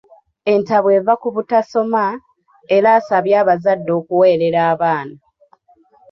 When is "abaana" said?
4.73-5.17